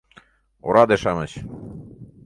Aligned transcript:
Ораде-шамыч! 0.67 1.31